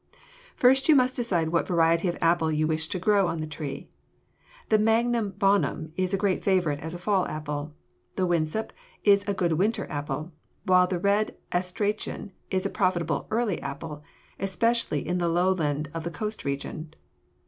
First 0.55 0.89
you 0.89 0.95
must 0.95 1.15
decide 1.15 1.49
what 1.49 1.67
variety 1.67 2.07
of 2.07 2.17
apple 2.23 2.51
you 2.51 2.65
want 2.65 2.79
to 2.79 2.97
grow 2.97 3.27
on 3.27 3.39
the 3.39 3.45
tree. 3.45 3.87
The 4.69 4.79
Magnum 4.79 5.35
Bonum 5.37 5.93
is 5.95 6.11
a 6.11 6.17
great 6.17 6.43
favorite 6.43 6.79
as 6.79 6.95
a 6.95 6.97
fall 6.97 7.27
apple. 7.27 7.75
The 8.15 8.25
Winesap 8.25 8.71
is 9.03 9.23
a 9.27 9.35
good 9.35 9.51
winter 9.53 9.85
apple, 9.91 10.31
while 10.65 10.87
the 10.87 10.97
Red 10.97 11.35
Astrachan 11.51 12.31
is 12.49 12.65
a 12.65 12.71
profitable 12.71 13.27
early 13.29 13.61
apple, 13.61 14.03
especially 14.39 15.07
in 15.07 15.19
the 15.19 15.29
lowland 15.29 15.91
of 15.93 16.03
the 16.03 16.09
coast 16.09 16.43
region. 16.45 16.95